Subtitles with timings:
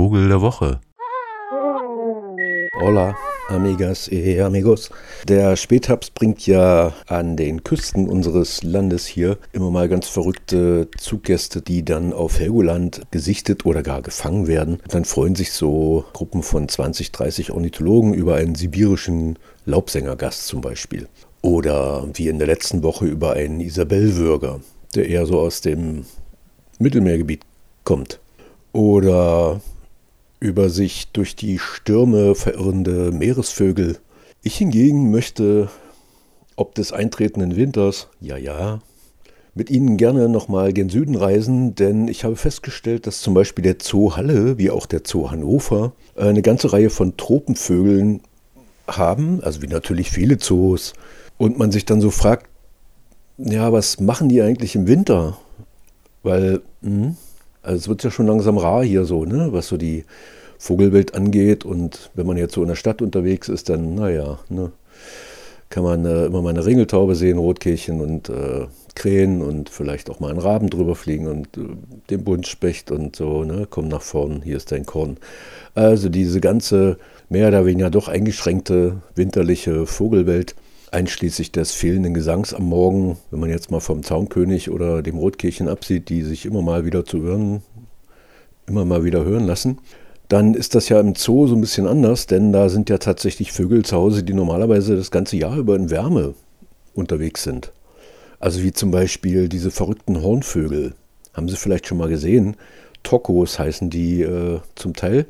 [0.00, 0.80] Vogel der Woche.
[2.80, 3.14] Hola,
[3.50, 4.88] amigas y amigos.
[5.28, 11.60] Der Spätherbst bringt ja an den Küsten unseres Landes hier immer mal ganz verrückte Zuggäste,
[11.60, 14.78] die dann auf Helgoland gesichtet oder gar gefangen werden.
[14.88, 21.08] Dann freuen sich so Gruppen von 20, 30 Ornithologen über einen sibirischen Laubsängergast zum Beispiel.
[21.42, 24.60] Oder wie in der letzten Woche über einen Isabellwürger,
[24.94, 26.06] der eher so aus dem
[26.78, 27.42] Mittelmeergebiet
[27.84, 28.18] kommt.
[28.72, 29.60] Oder
[30.40, 33.98] über sich durch die Stürme verirrende Meeresvögel.
[34.42, 35.68] Ich hingegen möchte,
[36.56, 38.80] ob des eintretenden Winters, ja, ja,
[39.54, 43.76] mit Ihnen gerne nochmal gen Süden reisen, denn ich habe festgestellt, dass zum Beispiel der
[43.82, 48.20] Zoo Halle, wie auch der Zoo Hannover, eine ganze Reihe von Tropenvögeln
[48.86, 50.94] haben, also wie natürlich viele Zoos,
[51.36, 52.48] und man sich dann so fragt,
[53.38, 55.38] ja, was machen die eigentlich im Winter?
[56.22, 57.16] Weil, mh, hm,
[57.62, 60.04] also es wird ja schon langsam rar hier so, ne, was so die
[60.58, 61.64] Vogelwelt angeht.
[61.64, 64.72] Und wenn man jetzt so in der Stadt unterwegs ist, dann, naja, ne,
[65.70, 70.18] kann man äh, immer mal eine Ringeltaube sehen, Rotkehlchen und äh, Krähen und vielleicht auch
[70.18, 71.60] mal einen Raben drüber fliegen und äh,
[72.10, 75.16] den Buntspecht und so, ne, komm nach vorn, hier ist dein Korn.
[75.74, 76.98] Also diese ganze
[77.28, 80.56] mehr oder weniger doch eingeschränkte winterliche Vogelwelt
[80.92, 85.68] einschließlich des fehlenden Gesangs am Morgen, wenn man jetzt mal vom Zaunkönig oder dem Rotkehlchen
[85.68, 87.62] absieht, die sich immer mal wieder zu hören,
[88.66, 89.78] immer mal wieder hören lassen,
[90.28, 93.52] dann ist das ja im Zoo so ein bisschen anders, denn da sind ja tatsächlich
[93.52, 96.34] Vögel zu Hause, die normalerweise das ganze Jahr über in Wärme
[96.94, 97.72] unterwegs sind.
[98.38, 100.94] Also wie zum Beispiel diese verrückten Hornvögel.
[101.34, 102.56] Haben Sie vielleicht schon mal gesehen?
[103.02, 105.26] Tokos heißen die äh, zum Teil.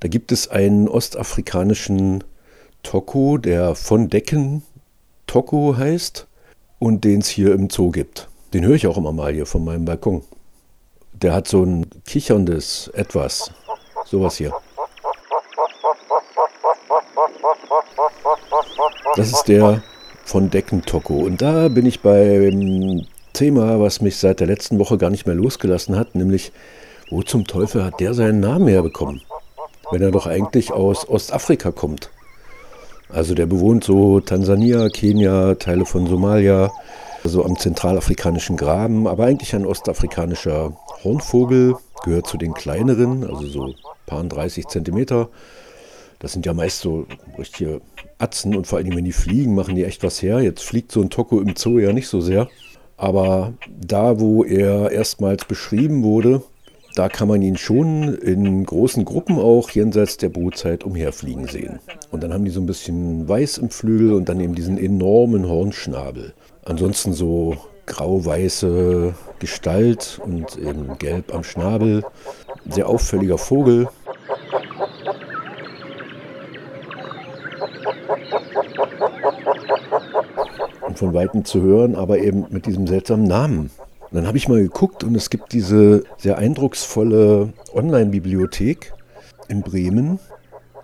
[0.00, 2.24] Da gibt es einen ostafrikanischen
[2.82, 4.62] Toko, der von Decken
[5.28, 6.26] Toko heißt
[6.78, 8.28] und den es hier im Zoo gibt.
[8.54, 10.24] Den höre ich auch immer mal hier von meinem Balkon.
[11.12, 13.50] Der hat so ein kicherndes Etwas.
[14.06, 14.54] Sowas hier.
[19.16, 19.82] Das ist der
[20.24, 21.14] von Deckentoko.
[21.18, 25.36] Und da bin ich beim Thema, was mich seit der letzten Woche gar nicht mehr
[25.36, 26.52] losgelassen hat, nämlich,
[27.10, 29.22] wo zum Teufel hat der seinen Namen herbekommen?
[29.90, 32.10] Wenn er doch eigentlich aus Ostafrika kommt.
[33.10, 36.70] Also der bewohnt so Tansania, Kenia, Teile von Somalia,
[37.24, 43.74] so am zentralafrikanischen Graben, aber eigentlich ein ostafrikanischer Hornvogel, gehört zu den kleineren, also so
[44.06, 45.28] paar 30 Zentimeter.
[46.18, 47.06] Das sind ja meist so
[47.38, 47.80] richtige
[48.18, 50.40] Atzen und vor allem, wenn die fliegen, machen die echt was her.
[50.40, 52.48] Jetzt fliegt so ein Toko im Zoo ja nicht so sehr.
[52.96, 56.42] Aber da, wo er erstmals beschrieben wurde,
[56.98, 61.78] da kann man ihn schon in großen Gruppen auch jenseits der Brutzeit umherfliegen sehen.
[62.10, 65.48] Und dann haben die so ein bisschen weiß im Flügel und dann eben diesen enormen
[65.48, 66.34] Hornschnabel.
[66.64, 67.56] Ansonsten so
[67.86, 72.02] grau-weiße Gestalt und eben gelb am Schnabel.
[72.68, 73.86] Sehr auffälliger Vogel.
[80.80, 83.70] Und von Weitem zu hören, aber eben mit diesem seltsamen Namen.
[84.10, 88.94] Und dann habe ich mal geguckt und es gibt diese sehr eindrucksvolle Online-Bibliothek
[89.48, 90.18] in Bremen,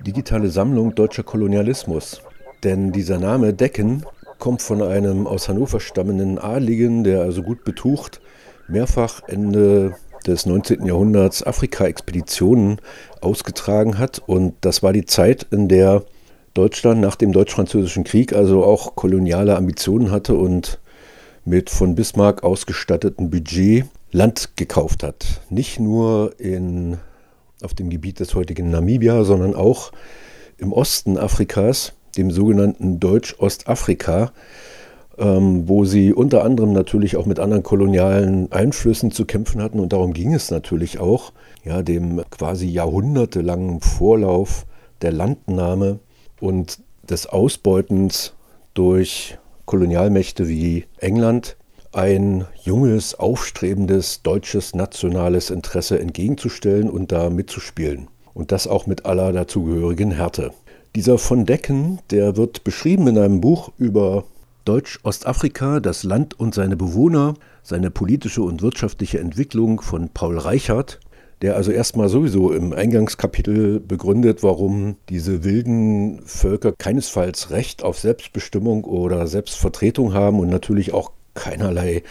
[0.07, 2.21] digitale Sammlung deutscher Kolonialismus.
[2.63, 4.05] Denn dieser Name Decken
[4.39, 8.21] kommt von einem aus Hannover stammenden Adligen, der also gut betucht
[8.69, 9.95] mehrfach Ende
[10.27, 10.87] des 19.
[10.87, 12.81] Jahrhunderts Afrika-Expeditionen
[13.21, 14.23] ausgetragen hat.
[14.27, 16.03] Und das war die Zeit, in der
[16.55, 20.79] Deutschland nach dem Deutsch-Französischen Krieg also auch koloniale Ambitionen hatte und
[21.45, 25.41] mit von Bismarck ausgestatteten Budget Land gekauft hat.
[25.51, 26.99] Nicht nur in,
[27.63, 29.93] auf dem Gebiet des heutigen Namibia, sondern auch
[30.57, 34.33] im Osten Afrikas, dem sogenannten Deutsch-Ostafrika,
[35.19, 39.81] ähm, wo sie unter anderem natürlich auch mit anderen kolonialen Einflüssen zu kämpfen hatten.
[39.81, 41.33] Und darum ging es natürlich auch,
[41.65, 44.65] ja, dem quasi jahrhundertelangen Vorlauf
[45.03, 45.99] der Landnahme
[46.41, 46.79] und
[47.09, 48.33] des Ausbeutens
[48.75, 51.57] durch Kolonialmächte wie England
[51.93, 58.09] ein junges, aufstrebendes deutsches nationales Interesse entgegenzustellen und da mitzuspielen.
[58.35, 60.53] Und das auch mit aller dazugehörigen Härte.
[60.97, 64.25] Dieser von Decken, der wird beschrieben in einem Buch über
[64.65, 71.01] Deutsch-Ostafrika, das Land und seine Bewohner, seine politische und wirtschaftliche Entwicklung von Paul Reichert
[71.45, 78.85] der also erstmal sowieso im Eingangskapitel begründet, warum diese wilden Völker keinesfalls Recht auf Selbstbestimmung
[78.85, 82.03] oder Selbstvertretung haben und natürlich auch keinerlei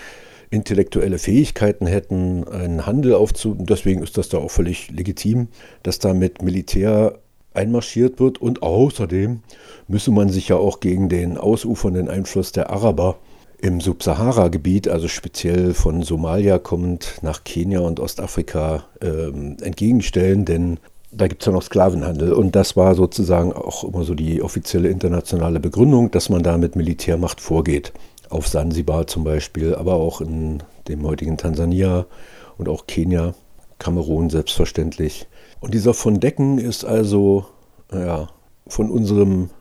[0.51, 3.65] intellektuelle Fähigkeiten hätten, einen Handel aufzubauen.
[3.65, 5.47] Deswegen ist das da auch völlig legitim,
[5.81, 7.17] dass da mit Militär
[7.55, 8.39] einmarschiert wird.
[8.39, 9.39] Und außerdem
[9.87, 13.17] müsse man sich ja auch gegen den ausufernden Einfluss der Araber
[13.63, 20.43] im Subsahara-Gebiet, also speziell von Somalia kommend nach Kenia und Ostafrika, ähm, entgegenstellen.
[20.43, 20.79] Denn
[21.11, 22.33] da gibt es ja noch Sklavenhandel.
[22.33, 26.75] Und das war sozusagen auch immer so die offizielle internationale Begründung, dass man da mit
[26.75, 27.93] Militärmacht vorgeht.
[28.29, 32.05] Auf Sansibar zum Beispiel, aber auch in dem heutigen Tansania
[32.57, 33.33] und auch Kenia,
[33.79, 35.25] Kamerun selbstverständlich.
[35.61, 37.45] Und dieser von Decken ist also
[37.93, 38.27] ja,
[38.67, 39.51] von unserem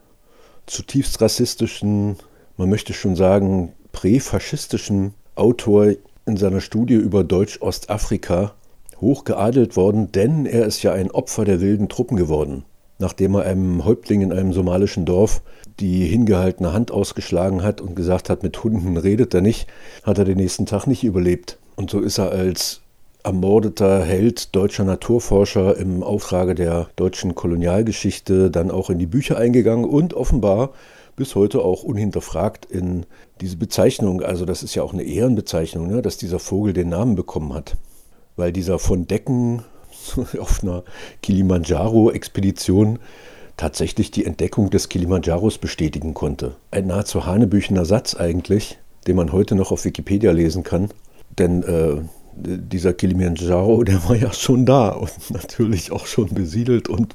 [0.67, 2.17] zutiefst rassistischen,
[2.57, 5.93] man möchte schon sagen, präfaschistischen Autor
[6.27, 8.53] in seiner Studie über Deutsch-Ostafrika
[9.01, 12.65] hoch geadelt worden, denn er ist ja ein Opfer der wilden Truppen geworden.
[12.99, 15.41] Nachdem er einem Häuptling in einem somalischen Dorf
[15.79, 19.69] die hingehaltene Hand ausgeschlagen hat und gesagt hat, mit Hunden redet er nicht,
[20.03, 21.59] hat er den nächsten Tag nicht überlebt.
[21.77, 22.81] Und so ist er als
[23.23, 29.85] ermordeter Held deutscher Naturforscher im Auftrage der deutschen Kolonialgeschichte dann auch in die Bücher eingegangen
[29.85, 30.71] und offenbar
[31.17, 33.07] bis heute auch unhinterfragt in
[33.41, 37.17] diese Bezeichnung, also das ist ja auch eine Ehrenbezeichnung, ne, dass dieser Vogel den Namen
[37.17, 37.77] bekommen hat.
[38.37, 39.63] Weil dieser von Decken
[40.39, 40.85] auf einer
[41.23, 42.99] Kilimanjaro-Expedition
[43.57, 46.57] tatsächlich die Entdeckung des Kilimanjaros bestätigen konnte.
[46.71, 50.89] Ein nahezu hanebüchener Satz eigentlich, den man heute noch auf Wikipedia lesen kann.
[51.39, 52.01] Denn äh,
[52.35, 57.15] dieser Kilimanjaro, der war ja schon da und natürlich auch schon besiedelt und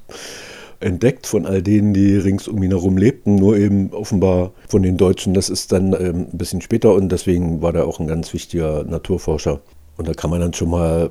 [0.79, 4.97] entdeckt von all denen, die rings um ihn herum lebten, nur eben offenbar von den
[4.97, 5.33] Deutschen.
[5.33, 8.83] Das ist dann ähm, ein bisschen später und deswegen war der auch ein ganz wichtiger
[8.83, 9.59] Naturforscher.
[9.97, 11.09] Und da kann man dann schon mal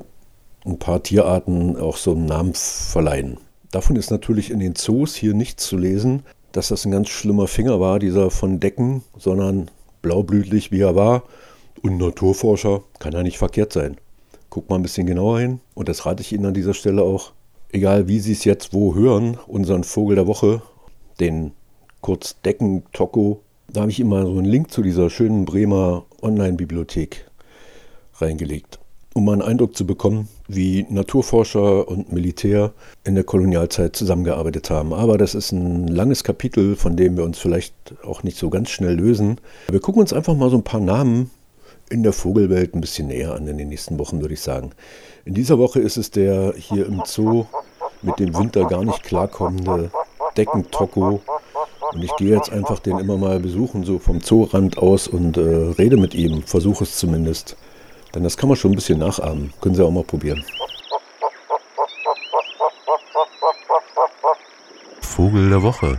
[0.64, 3.38] ein paar Tierarten auch so einen Namen verleihen.
[3.70, 6.22] Davon ist natürlich in den Zoos hier nichts zu lesen,
[6.52, 9.70] dass das ein ganz schlimmer Finger war, dieser von Decken, sondern
[10.02, 11.24] blaublütlich wie er war
[11.82, 13.96] und Naturforscher kann ja nicht verkehrt sein.
[14.50, 17.32] Guckt mal ein bisschen genauer hin und das rate ich Ihnen an dieser Stelle auch
[17.72, 20.62] egal wie Sie es jetzt wo hören, unseren Vogel der Woche,
[21.20, 21.52] den
[22.00, 23.40] Kurzdecken Toko,
[23.72, 27.26] da habe ich immer so einen Link zu dieser schönen Bremer Online-Bibliothek
[28.14, 28.78] reingelegt,
[29.14, 32.72] um mal einen Eindruck zu bekommen, wie Naturforscher und Militär
[33.04, 34.92] in der Kolonialzeit zusammengearbeitet haben.
[34.92, 37.74] Aber das ist ein langes Kapitel, von dem wir uns vielleicht
[38.04, 39.40] auch nicht so ganz schnell lösen.
[39.68, 41.30] Wir gucken uns einfach mal so ein paar Namen
[41.90, 44.70] in der Vogelwelt ein bisschen näher an in den nächsten Wochen, würde ich sagen.
[45.24, 47.46] In dieser Woche ist es der hier im Zoo
[48.02, 49.90] mit dem Winter gar nicht klarkommende
[50.36, 51.20] Deckentoko.
[51.92, 55.40] Und ich gehe jetzt einfach den immer mal besuchen, so vom Zoorand aus und äh,
[55.40, 57.56] rede mit ihm, versuche es zumindest.
[58.14, 59.52] Denn das kann man schon ein bisschen nachahmen.
[59.60, 60.44] Können Sie auch mal probieren.
[65.00, 65.98] Vogel der Woche.